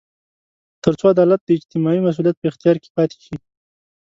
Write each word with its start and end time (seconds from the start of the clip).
تر 0.83 0.93
څو 0.99 1.05
عدالت 1.13 1.41
د 1.43 1.49
اجتماعي 1.57 1.99
مسوولیت 2.05 2.37
په 2.39 2.47
اختیار 2.51 2.77
کې 2.83 2.89
پاتې 2.97 3.17
شي. 3.25 3.35